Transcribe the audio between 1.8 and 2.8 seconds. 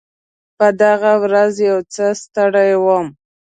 څه ستړی